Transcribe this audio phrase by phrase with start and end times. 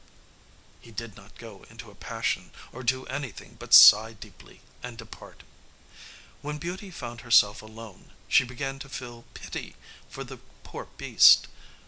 [0.79, 5.43] He did not go into a passion, or do anything but sigh deeply, and depart.
[6.41, 9.75] When Beauty found herself alone she began to feel pity
[10.09, 11.47] for the poor beast.